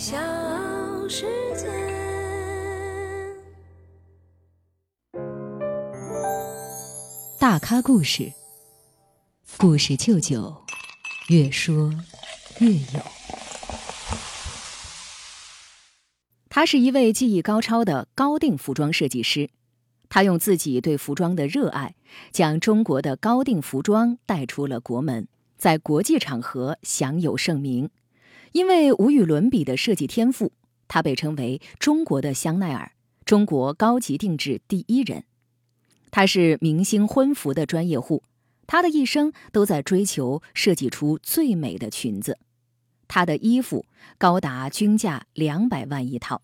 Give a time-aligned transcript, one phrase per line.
[0.00, 0.16] 小
[1.10, 1.68] 世界。
[7.38, 8.32] 大咖故事，
[9.58, 10.56] 故事舅舅，
[11.28, 11.92] 越说
[12.60, 13.02] 越有。
[16.48, 19.50] 他是一位技艺高超的高定服装设计师，
[20.08, 21.94] 他用自己对服装的热爱，
[22.32, 25.28] 将中国的高定服装带出了国门，
[25.58, 27.90] 在国际场合享有盛名。
[28.52, 30.52] 因为无与伦比的设计天赋，
[30.88, 32.92] 他被称为中国的香奈儿，
[33.24, 35.24] 中国高级定制第一人。
[36.10, 38.24] 他是明星婚服的专业户，
[38.66, 42.38] 他的一生都在追求设计出最美的裙子。
[43.06, 43.86] 他的衣服
[44.18, 46.42] 高达均价两百万一套。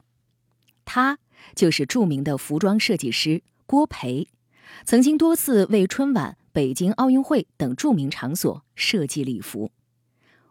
[0.85, 1.19] 他
[1.57, 4.29] 就是著名的服装设计师郭培，
[4.85, 9.73] 曾经多次为春晚、北京奥运会等著名场所设计礼服。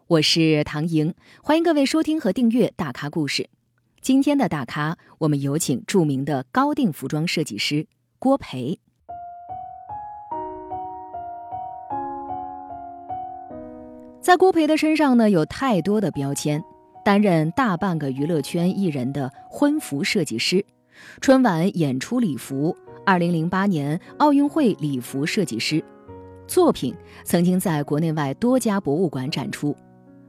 [0.08, 3.41] 我是唐莹，欢迎各位收听和订阅《大咖故事》。
[4.02, 7.88] 今天的大咖，我们有请著名的高定服装设计师
[8.20, 8.80] 郭培。
[14.22, 16.64] 在郭培的身上呢，有太多的标签：
[17.03, 20.64] 担任大半个娱乐圈艺人的婚服设计师，
[21.19, 25.84] 春晚演出礼服，二零零八年奥运会礼服设计师，
[26.45, 29.75] 作品曾经在国内外多家博物馆展出。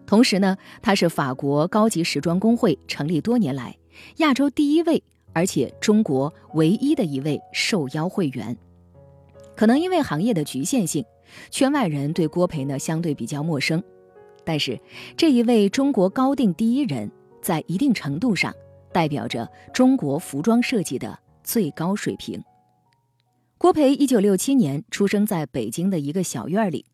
[0.07, 3.77] 同时呢，他是法国高级时装工会成立多年来
[4.19, 8.57] 亚洲第一位，而且中国唯一的一位受邀会员。
[9.57, 11.05] 可能因为行业的局限性，
[11.51, 13.83] 圈外人对郭培呢相对比较陌生。
[14.45, 14.79] 但是
[15.17, 17.11] 这一位中国高定第一人，
[17.43, 18.55] 在一定程度上
[18.93, 22.41] 代表着中国服装设计的最高水平。
[23.59, 26.85] 郭培一九六七年出生在北京的一个小院里。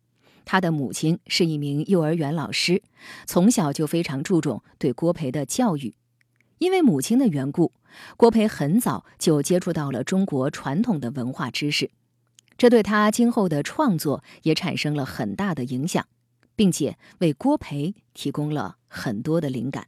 [0.45, 2.81] 他的母亲是一名幼儿园老师，
[3.25, 5.95] 从小就非常注重对郭培的教育。
[6.59, 7.73] 因为母亲的缘故，
[8.15, 11.91] 郭培很早就接触到了中国传统的文化知识，
[12.57, 16.05] 这对他今后的创作也产生了很大的影响，
[16.55, 19.87] 并且为郭培提供了很多的灵感。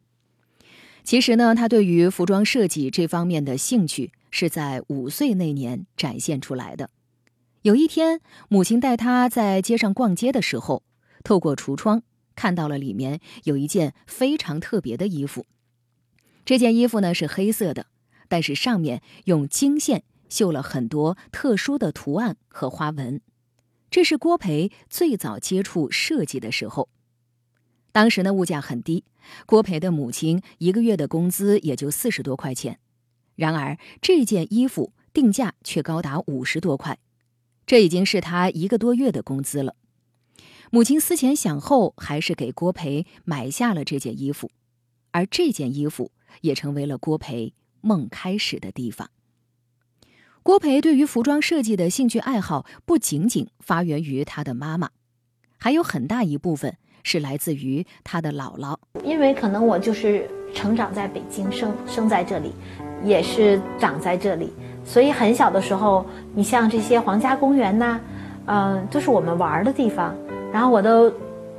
[1.04, 6.90] 其实呢，他对于服装设计这方面的兴趣是在五岁那年展现出来的。
[7.66, 10.84] 有一天，母亲带他在街上逛街的时候，
[11.24, 12.04] 透过橱窗
[12.36, 15.48] 看到了里面有一件非常特别的衣服。
[16.46, 17.88] 这件衣服呢是黑色的，
[18.28, 23.20] 但是上面用金线绣了很多特殊的图案和花纹。
[23.90, 26.88] 这是郭培最早接触设计的时候。
[27.92, 29.06] 当时呢物价很低，
[29.48, 32.78] 郭培的母亲一个月的工资也就四十多块钱。
[33.34, 37.00] 然而这件衣服定价却高达五十多块。
[37.66, 39.76] 这已经是他一个多月的工资了。
[40.72, 44.50] 母亲思前想后，还是给郭培买下了这件衣服，
[45.12, 46.12] 而这件衣服
[46.42, 49.10] 也成为了郭培梦开始的地方。
[50.44, 54.90] 郭培对于服装设计的兴趣爱好，不仅仅发源于他的妈妈，
[55.58, 58.78] 还有很大一部分是来自于他的姥姥。
[59.04, 62.54] 因为可能我就是成长在北京，生生在这里，
[63.04, 64.52] 也是长在这里。
[64.86, 68.00] 所以很小的时候，你像这些皇家公园呐，
[68.46, 70.16] 嗯，都是我们玩的地方。
[70.54, 71.12] 然后我的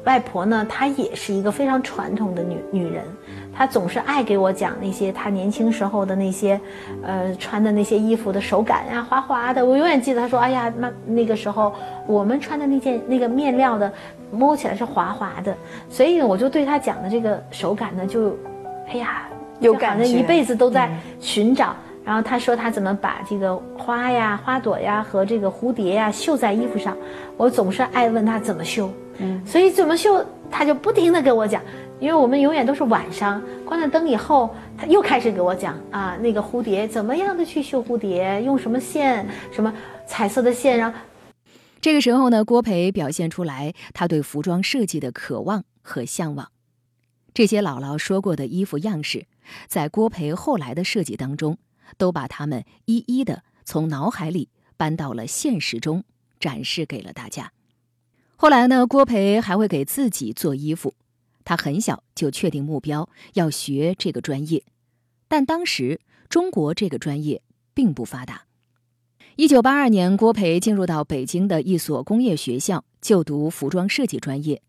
[0.04, 3.04] 外婆呢，她也是一个非常传统的女女人，
[3.52, 6.58] 她总是爱给我讲那些她年轻时候的那些，
[7.02, 9.66] 呃，穿的那些衣服的手感呀，滑滑的。
[9.66, 11.74] 我永远记得她说：“哎呀，那那个时候
[12.06, 13.92] 我们穿的那件那个面料的，
[14.30, 15.54] 摸起来是滑滑的。”
[15.90, 18.36] 所以我就对她讲的这个手感呢，就，
[18.88, 19.24] 哎呀，
[19.58, 20.88] 有感觉，一辈子都在
[21.18, 21.74] 寻找。
[22.06, 26.96] 然后他说他怎么把这个花呀、花朵呀和这个蝴蝶呀绣在衣服上，
[27.36, 31.60] 我总是爱问他怎么绣，嗯，所以怎么绣他就不停的跟我讲，
[31.98, 39.74] 因为我们永远都是晚上关了灯以后，他又开始给我讲啊那个蝴蝶怎么样的去绣蝴蝶，用什么线，什么
[40.06, 40.96] 彩色的线，然后
[41.80, 46.52] 这个时候呢，郭培表现出来他对服装设计的渴望和向往，
[47.34, 49.26] 这些姥姥说过的衣服样式，
[49.66, 51.58] 在郭培后来的设计当中。
[51.96, 56.04] 都把他们一一的从脑海里搬到了现实中，
[56.38, 57.52] 展示给了大家。
[58.36, 60.94] 后来呢，郭培还会给自己做衣服。
[61.44, 64.64] 他很小就确定目标要学这个专业，
[65.28, 67.40] 但当时中国这个专业
[67.72, 68.46] 并不发达。
[69.36, 74.60] 一九八二年，郭培进入到北京的一所工业学校就读服装设计专业。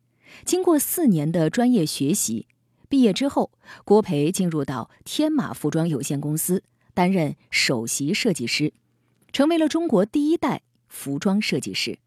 [0.45, 2.47] 经过四年的专业学习，
[2.87, 3.51] 毕业之后，
[3.83, 6.63] 郭培进入到天马服装有限公司。
[6.97, 8.73] 担任首席设计师，
[9.31, 11.99] 成为了中国第一代服装设计师。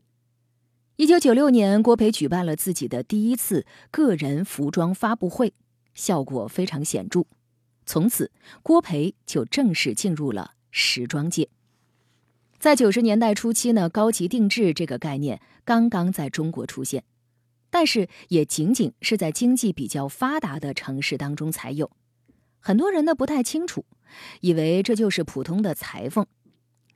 [0.96, 5.54] 一九九六年，郭培举办了自己的第一次个人服装发布会，
[5.94, 7.22] 效果非常显著。
[7.86, 8.32] 从此
[8.64, 11.48] 郭培就正式进入了时装界。
[12.58, 17.04] 在九十年代初期呢，高级定制这个概念刚刚在中国出现，
[17.70, 21.88] 但是也仅仅是在经济比较发达的城市当中才有。
[22.60, 23.84] 很多人呢不太清楚，
[24.40, 26.26] 以为这就是普通的裁缝。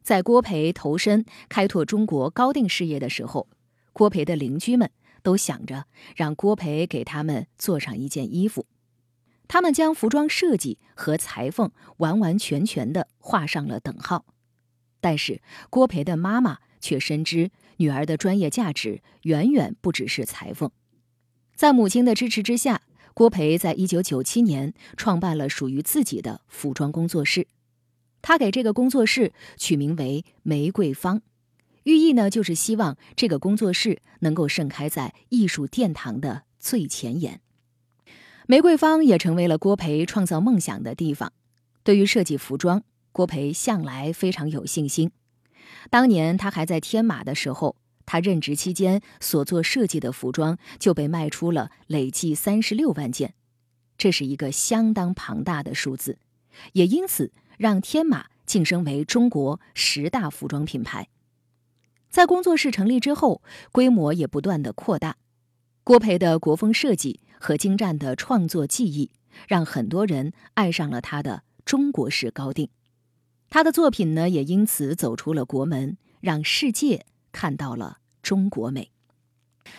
[0.02, 3.48] 在郭培投身开拓中国高定事业的时候，
[3.94, 4.90] 郭培的邻居们
[5.22, 8.66] 都想着让郭培给他们做上一件衣服，
[9.48, 14.26] 他们将服装设计和裁缝完完全全的画上了等号。
[15.00, 15.40] 但是
[15.70, 20.70] 郭培的妈妈却深知女儿的专业价值远远不只是裁缝，
[21.54, 22.82] 在母亲的支持之下。
[23.14, 27.46] 郭培在一九九七年创办了属于自己的服装工作室，
[28.20, 31.22] 他给这个工作室取名为“玫瑰坊”，
[31.84, 37.40] 寓意呢就是希望这个工作室能够盛开在艺术殿堂的最前沿。
[38.48, 41.32] 玫瑰坊也成为了郭培创造梦想的地方。
[41.84, 42.82] 对于设计服装，
[43.12, 45.12] 郭培向来非常有信心。
[45.88, 47.76] 当年他还在天马的时候。
[48.06, 53.34] 他任职期间所做设计的服装就被卖出了累计三十六万件，
[53.96, 56.18] 这是一个相当庞大的数字，
[56.72, 61.08] 也因此让天马晋升为中国十大服装品牌。
[62.10, 63.42] 在工作室成立之后，
[63.72, 65.16] 规模也不断的扩大。
[65.82, 69.10] 郭培的国风设计和精湛的创作技艺，
[69.48, 72.68] 让很多人爱上了他的中国式高定。
[73.50, 77.04] 他的作品呢，也因此走出了国门，让世界。
[77.34, 78.92] 看到了中国美，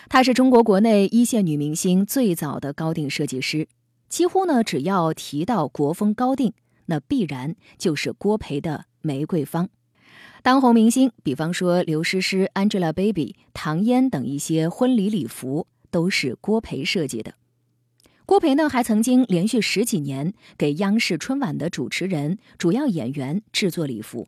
[0.09, 3.69] 她是中国国内一线女明星最早的高定设计师。
[4.09, 6.53] 几乎呢，只要提到国风高定，
[6.87, 9.69] 那必然就是郭培的玫瑰坊。
[10.43, 17.33] 当红明星，比方说刘诗诗、Angelababy、唐嫣等一些婚礼礼服，都是郭培设计的。
[18.25, 24.27] 郭培呢，还曾经连续十几年给央视春晚的主持人、主要演员制作礼服。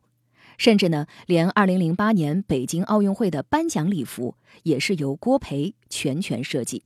[0.58, 6.82] 甚至呢，连2008年北京奥运会的颁奖礼服也是由郭培全权设计。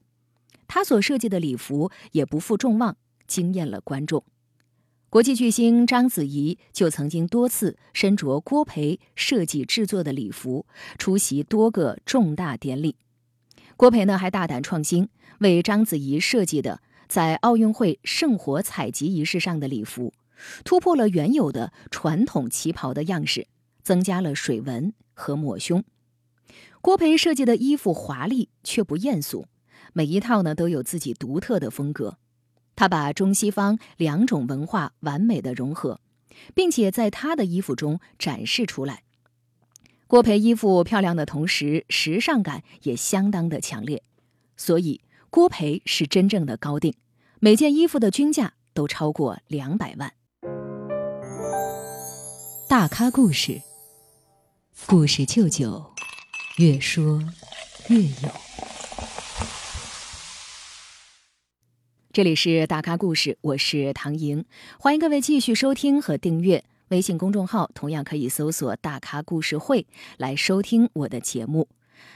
[0.68, 2.96] 他所设计的礼服也不负众望，
[3.26, 4.22] 惊艳了观众。
[5.10, 10.64] 国际巨星章子怡就曾经多次身着郭培设计制作的礼服
[10.96, 12.96] 出席多个重大典礼。
[13.76, 15.08] 郭培呢，还大胆创新，
[15.40, 20.14] 为章子怡设计的在奥运会圣火采集仪式上的礼服，
[20.64, 23.46] 突破了原有的传统旗袍的样式。
[23.82, 25.84] 增加了水纹和抹胸。
[26.80, 29.46] 郭培设计的衣服华丽却不艳俗，
[29.92, 32.18] 每一套呢都有自己独特的风格。
[32.74, 36.00] 他把中西方两种文化完美的融合，
[36.54, 39.02] 并且在他的衣服中展示出来。
[40.06, 44.02] 郭培衣服漂亮的同时，时尚感也相当的强烈，
[44.56, 45.00] 所以
[45.30, 46.94] 郭培是真正的高定，
[47.38, 50.12] 每件衣服的均价都超过两百万。
[52.68, 53.60] 大咖故事。
[54.86, 55.84] 故事舅舅，
[56.58, 57.22] 越说
[57.88, 58.30] 越有。
[62.12, 64.44] 这里是大咖故事，我是唐莹，
[64.78, 69.86] 欢迎各位继续收听和订阅微信公众号，同样可以搜索“大咖故事会”
[70.18, 71.68] 来收听我的节目。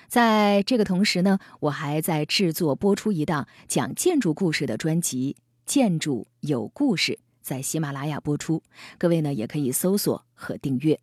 [0.08, 8.62] 在这个同时呢，我还在制作播出一档讲建筑故事的专辑《建筑有故事》，在喜马拉雅播出，
[8.98, 11.00] 各位呢也可以搜索和订阅。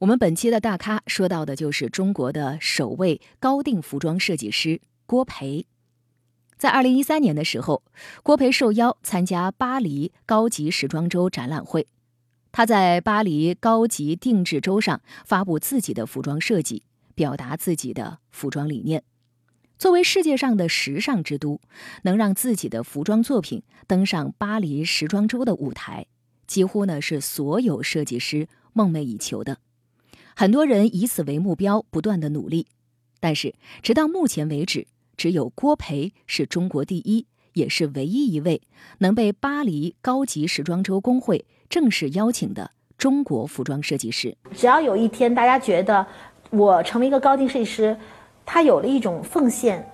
[0.00, 5.66] 我们本期的大咖说到的就是中国的首位高定服装设计师郭培。
[6.56, 7.82] 在二零一三年的时候，
[8.22, 11.86] 郭培受邀参加巴黎高级时装周展览会，
[12.50, 16.82] 他在巴黎高级定制周上发布自己的服装设计，
[17.14, 19.04] 表达自己的服装理念。
[19.76, 21.60] 作为世界上的时尚之都，
[22.04, 26.06] 能让自己的服装作品登上巴黎时装周的舞台，
[26.46, 29.58] 几乎呢是所有设计师梦寐以求的。
[30.40, 32.66] 很多人以此为目标，不断的努力，
[33.20, 38.62] 但是直到目前为止，只有郭培是中国第一，也是唯一一位
[39.00, 44.34] 能被巴黎高级时装周工会正式邀请的中国服装设计师。
[44.54, 46.06] 只要有一天大家觉得
[46.48, 47.94] 我成为一个高定设计师，
[48.46, 49.86] 他有了一种奉献、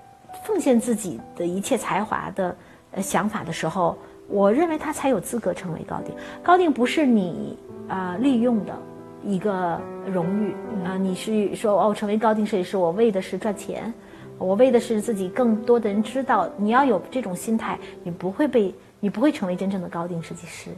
[0.45, 2.57] 奉献自己的一切才华的
[2.93, 3.99] 呃想法的时候，
[4.29, 6.15] 我认为他才有资格成为高定。
[6.41, 8.81] 高定不是你啊利用的。
[9.27, 10.55] 一个荣誉
[10.85, 10.97] 啊！
[10.97, 13.93] 你是说哦，成为高定设计师，我为的是赚钱，
[14.39, 16.49] 我为的是自己更多的人知道。
[16.57, 20.71] 你要有这种心态，你不会被，你不会成为真正的高定设计师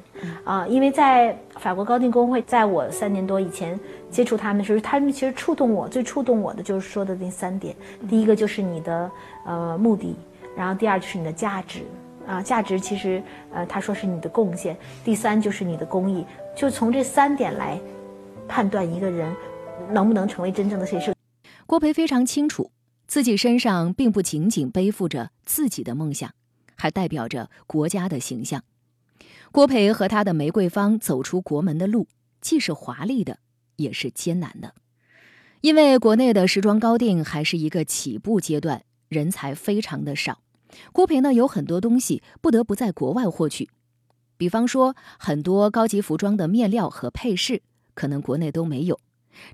[0.45, 0.67] 啊！
[0.67, 3.79] 因为在法国高定工会，在我三年多以前
[4.11, 7.77] 接触他们的时候，他们其实触动我最触动我的就是说的那三点：
[8.09, 9.11] 第一个就是你的
[9.45, 10.17] 呃目的，
[10.57, 11.81] 然后第二就是你的价值，
[12.27, 14.75] 啊，价值其实呃，他说是你的贡献。
[15.05, 16.25] 第三就是你的公益，
[16.57, 17.79] 就从这三点来
[18.49, 19.37] 判断一个人
[19.93, 21.15] 能不能成为真正的设计师。
[21.67, 22.73] 郭培非常清楚，
[23.07, 26.33] 自己身上并不仅仅背负着自己的梦想，
[26.75, 28.65] 还代表着国家的形象。
[29.53, 32.09] 郭培和他的玫瑰坊走出国门的路，
[32.41, 33.39] 既是华丽的，
[33.77, 34.75] 也是艰难的，
[35.61, 40.41] 因为国内的时装高定还是一个起步阶段，人才非常的少。
[40.93, 43.71] 郭培呢，有很多东西不得不在国外获取，
[44.37, 47.63] 比方说很多高级服装的面料和配饰，
[47.99, 49.01] 可能国内都没有，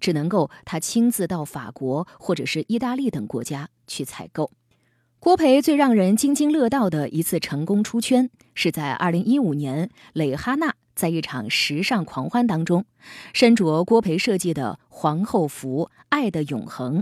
[0.01, 4.51] 只能够他亲自到法国或者是意大利等国家去采购。
[5.19, 12.85] 郭培最让人津津乐道的一次成功出圈，是在二零一五年，蕾哈娜在一场时尚狂欢当中，
[13.33, 17.01] 身着郭培设计的皇后服《爱的永恒》，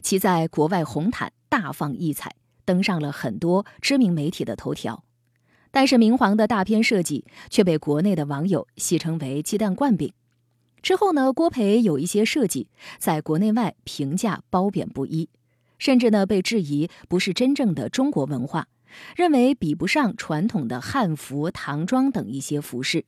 [0.00, 5.02] 其在国外红毯大放异彩，登上了很多知名媒体的头条。
[5.72, 10.12] 但是明皇的大片设计却被国内的网友戏称为“鸡蛋灌饼”。
[10.82, 12.68] 之后呢，郭培有一些设计
[12.98, 15.28] 在国内外评价褒贬不一。
[15.78, 18.66] 甚至呢，被质疑不是真正的中国文化，
[19.14, 23.04] 认为比不上传统的汉服、唐装等一些服饰。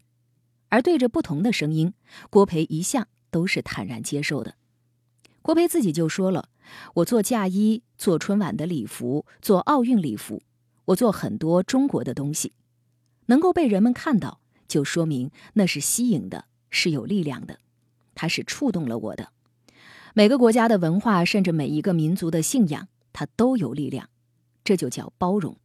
[0.68, 1.94] 而对着不同的声音，
[2.30, 4.54] 郭培一向都是坦然接受的。
[5.42, 6.48] 郭培自己就说了
[6.94, 10.40] ：“我做嫁衣，做春晚的礼服，做奥运礼服，
[10.84, 12.52] 我做很多中国的东西，
[13.26, 17.58] 能够被人们看到，就说明那是吸引的，是有力量的，
[18.14, 19.30] 它是触动了我的。”
[20.14, 24.08] 每个国家的文化，甚至每一个民族的信仰，它都有力量，
[24.64, 25.56] 这就叫包容。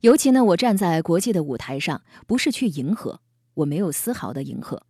[0.00, 3.20] 尤其呢，我站在国际的舞台上，不是去迎合，
[3.54, 4.84] 我没有丝毫的迎合。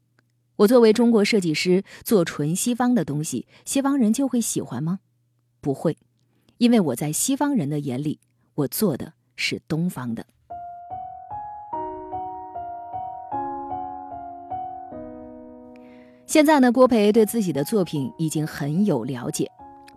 [0.56, 5.00] 我作为中国设计师做纯西方的东西，西方人就会喜欢吗？
[5.60, 5.96] 不会，
[6.58, 8.20] 因为我在西方人的眼里，
[8.54, 10.26] 我做的是东方的。
[16.28, 19.50] 现在呢，郭培对自己的作品已经很有了解，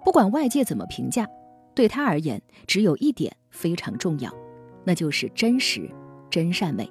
[0.05, 1.27] 不管外界怎么评价，
[1.75, 4.33] 对他而言，只有一点非常重要，
[4.85, 5.91] 那就是真实、
[6.29, 6.89] 真善美。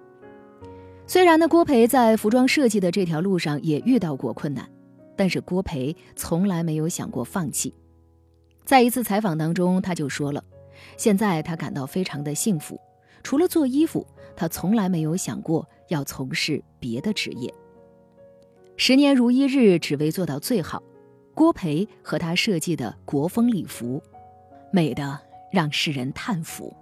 [1.07, 4.69] 虽然呢，郭培在服装设计的这条路上也遇到过困难，
[5.17, 7.75] 但是郭培从来没有想过放弃。
[8.67, 10.45] 在一次采访当中，他就说了，
[10.99, 12.79] 现在他感到非常的幸福，
[13.23, 14.07] 除了做衣服，
[14.37, 17.51] 他从来没有想过要从事别的职业。
[18.83, 20.83] 十年如一日，只为做到最好。
[21.35, 24.03] 郭培和他设计的国风礼服，
[24.73, 25.21] 美的
[25.53, 26.75] 让世人叹服。